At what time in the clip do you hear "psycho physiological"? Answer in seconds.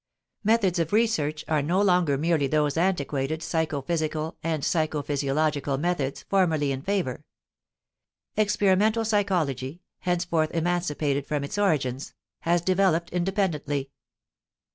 4.65-5.77